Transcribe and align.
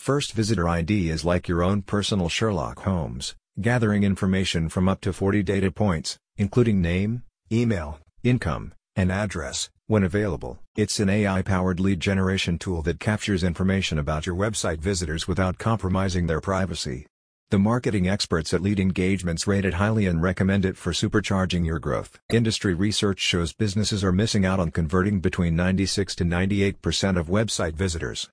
First 0.00 0.32
Visitor 0.32 0.66
ID 0.66 1.10
is 1.10 1.26
like 1.26 1.46
your 1.46 1.62
own 1.62 1.82
personal 1.82 2.30
Sherlock 2.30 2.84
Holmes, 2.84 3.34
gathering 3.60 4.02
information 4.02 4.70
from 4.70 4.88
up 4.88 5.02
to 5.02 5.12
40 5.12 5.42
data 5.42 5.70
points, 5.70 6.18
including 6.38 6.80
name, 6.80 7.22
email, 7.52 7.98
income, 8.22 8.72
and 8.96 9.12
address, 9.12 9.68
when 9.88 10.02
available. 10.02 10.58
It's 10.74 11.00
an 11.00 11.10
AI-powered 11.10 11.80
lead 11.80 12.00
generation 12.00 12.58
tool 12.58 12.80
that 12.84 12.98
captures 12.98 13.44
information 13.44 13.98
about 13.98 14.24
your 14.24 14.34
website 14.34 14.78
visitors 14.78 15.28
without 15.28 15.58
compromising 15.58 16.28
their 16.28 16.40
privacy. 16.40 17.04
The 17.50 17.58
marketing 17.58 18.08
experts 18.08 18.54
at 18.54 18.62
Lead 18.62 18.80
Engagements 18.80 19.46
rate 19.46 19.66
it 19.66 19.74
highly 19.74 20.06
and 20.06 20.22
recommend 20.22 20.64
it 20.64 20.78
for 20.78 20.92
supercharging 20.92 21.66
your 21.66 21.78
growth. 21.78 22.18
Industry 22.32 22.72
research 22.72 23.20
shows 23.20 23.52
businesses 23.52 24.02
are 24.02 24.12
missing 24.12 24.46
out 24.46 24.60
on 24.60 24.70
converting 24.70 25.20
between 25.20 25.56
96 25.56 26.14
to 26.14 26.24
98% 26.24 27.18
of 27.18 27.26
website 27.26 27.74
visitors. 27.74 28.30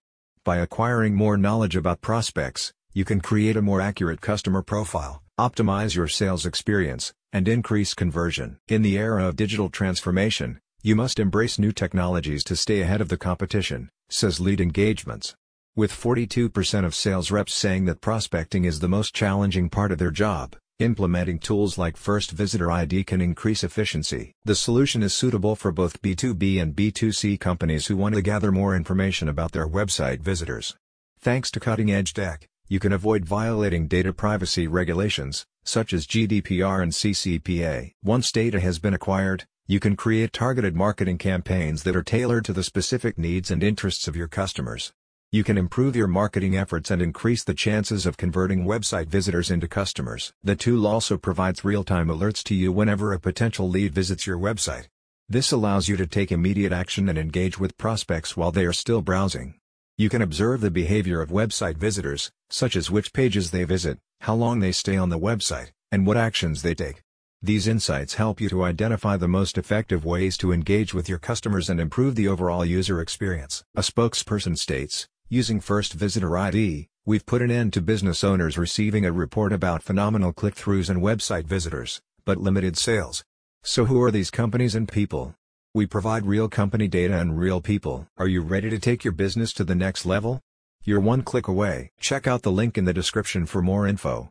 By 0.48 0.60
acquiring 0.60 1.14
more 1.14 1.36
knowledge 1.36 1.76
about 1.76 2.00
prospects, 2.00 2.72
you 2.94 3.04
can 3.04 3.20
create 3.20 3.58
a 3.58 3.62
more 3.62 3.82
accurate 3.82 4.22
customer 4.22 4.62
profile, 4.62 5.22
optimize 5.38 5.94
your 5.94 6.08
sales 6.08 6.46
experience, 6.46 7.14
and 7.34 7.50
increase 7.50 7.94
conversion. 7.94 8.58
In 8.70 8.82
the 8.82 8.98
era 8.98 9.28
of 9.28 9.36
digital 9.36 9.70
transformation, 9.70 10.62
you 10.82 10.96
must 10.96 11.20
embrace 11.20 11.60
new 11.60 11.74
technologies 11.74 12.46
to 12.46 12.56
stay 12.56 12.80
ahead 12.80 13.02
of 13.02 13.10
the 13.10 13.18
competition, 13.18 13.90
says 14.08 14.40
Lead 14.40 14.62
Engagements. 14.62 15.36
With 15.76 15.92
42% 15.92 16.86
of 16.86 16.96
sales 16.96 17.30
reps 17.30 17.54
saying 17.54 17.84
that 17.84 18.00
prospecting 18.00 18.64
is 18.64 18.80
the 18.80 18.88
most 18.88 19.14
challenging 19.14 19.68
part 19.70 19.92
of 19.92 19.98
their 19.98 20.12
job, 20.12 20.56
implementing 20.80 21.40
tools 21.40 21.80
like 21.80 21.98
First 21.98 22.30
Visitor 22.32 22.70
ID 22.70 23.04
can 23.04 23.20
increase 23.20 23.64
efficiency. 23.64 24.34
The 24.46 24.54
solution 24.54 25.02
is 25.02 25.12
suitable 25.12 25.56
for 25.56 25.72
both 25.72 26.02
B2B 26.04 26.62
and 26.62 26.76
B2C 26.76 27.40
companies 27.40 27.88
who 27.88 27.98
want 27.98 28.14
to 28.14 28.22
gather 28.22 28.52
more 28.52 28.76
information 28.76 29.28
about 29.28 29.54
their 29.54 29.68
website 29.68 30.20
visitors. 30.20 30.76
Thanks 31.20 31.50
to 31.52 31.60
cutting-edge 31.60 32.14
tech, 32.14 32.48
you 32.68 32.80
can 32.80 32.94
avoid 32.94 33.26
violating 33.26 33.88
data 33.88 34.14
privacy 34.14 34.68
regulations, 34.68 35.48
such 35.64 35.94
as 35.94 36.06
GDPR 36.06 36.84
and 36.84 36.92
CCPA. 36.92 37.94
Once 38.04 38.32
data 38.32 38.60
has 38.60 38.78
been 38.78 38.94
acquired, 38.94 39.46
you 39.66 39.80
can 39.80 39.96
create 39.96 40.32
targeted 40.32 40.76
marketing 40.76 41.18
campaigns 41.18 41.84
that 41.84 41.96
are 41.96 42.04
tailored 42.04 42.46
to 42.46 42.54
the 42.54 42.64
specific 42.64 43.18
needs 43.18 43.50
and 43.50 43.64
interests 43.64 44.08
of 44.08 44.16
your 44.16 44.28
customers. 44.28 44.94
You 45.30 45.44
can 45.44 45.58
improve 45.58 45.94
your 45.94 46.08
marketing 46.08 46.56
efforts 46.56 46.90
and 46.90 47.02
increase 47.02 47.44
the 47.44 47.54
chances 47.54 48.06
of 48.06 48.16
converting 48.16 48.64
website 48.64 49.08
visitors 49.08 49.52
into 49.52 49.68
customers. 49.68 50.32
The 50.42 50.56
tool 50.56 50.88
also 50.88 51.18
provides 51.18 51.66
real-time 51.66 52.08
alerts 52.08 52.42
to 52.46 52.56
you 52.56 52.72
whenever 52.72 53.12
a 53.12 53.20
potential 53.20 53.68
lead 53.68 53.94
visits 53.94 54.26
your 54.26 54.38
website. 54.38 54.88
This 55.28 55.52
allows 55.52 55.90
you 55.90 55.98
to 55.98 56.08
take 56.08 56.32
immediate 56.32 56.72
action 56.72 57.10
and 57.10 57.18
engage 57.18 57.60
with 57.60 57.78
prospects 57.78 58.38
while 58.38 58.54
they 58.54 58.66
are 58.66 58.72
still 58.72 59.02
browsing. 59.02 59.56
You 59.98 60.08
can 60.08 60.22
observe 60.22 60.62
the 60.62 60.72
behavior 60.72 61.20
of 61.20 61.30
website 61.30 61.76
visitors, 61.76 62.32
such 62.50 62.78
as 62.78 62.90
which 62.90 63.12
pages 63.12 63.52
they 63.52 63.66
visit, 63.66 64.00
how 64.22 64.36
long 64.36 64.62
they 64.62 64.72
stay 64.72 64.96
on 64.96 65.10
the 65.10 65.20
website, 65.20 65.72
and 65.92 66.08
what 66.08 66.16
actions 66.16 66.62
they 66.62 66.74
take. 66.74 67.02
These 67.42 67.68
insights 67.68 68.14
help 68.14 68.40
you 68.40 68.48
to 68.48 68.64
identify 68.64 69.18
the 69.18 69.28
most 69.28 69.58
effective 69.58 70.06
ways 70.06 70.38
to 70.38 70.54
engage 70.54 70.94
with 70.94 71.10
your 71.10 71.20
customers 71.20 71.70
and 71.70 71.82
improve 71.82 72.16
the 72.16 72.30
overall 72.30 72.64
user 72.64 73.02
experience. 73.02 73.66
A 73.76 73.82
spokesperson 73.82 74.58
states, 74.58 75.06
Using 75.30 75.60
First 75.60 75.92
Visitor 75.92 76.38
ID, 76.38 76.88
we've 77.06 77.26
put 77.26 77.42
an 77.42 77.52
end 77.52 77.74
to 77.74 77.82
business 77.82 78.24
owners 78.24 78.58
receiving 78.58 79.06
a 79.06 79.12
report 79.12 79.52
about 79.52 79.84
phenomenal 79.84 80.32
click-throughs 80.32 80.90
and 80.90 81.02
website 81.02 81.44
visitors, 81.44 82.00
but 82.24 82.38
limited 82.38 82.78
sales. 82.78 83.26
So 83.62 83.84
who 83.88 84.02
are 84.04 84.10
these 84.10 84.32
companies 84.32 84.74
and 84.74 84.88
people? 84.88 85.36
We 85.74 85.86
provide 85.86 86.26
real 86.26 86.48
company 86.48 86.88
data 86.88 87.20
and 87.20 87.38
real 87.38 87.60
people. 87.60 88.08
Are 88.18 88.30
you 88.30 88.42
ready 88.42 88.70
to 88.70 88.80
take 88.80 89.04
your 89.04 89.12
business 89.12 89.52
to 89.56 89.66
the 89.66 89.76
next 89.76 90.06
level? 90.06 90.40
You're 90.86 91.02
one 91.02 91.24
click 91.24 91.50
away. 91.50 91.92
Check 92.00 92.26
out 92.26 92.44
the 92.44 92.52
link 92.60 92.78
in 92.78 92.86
the 92.86 92.94
description 92.94 93.46
for 93.46 93.62
more 93.62 93.86
info. 93.86 94.26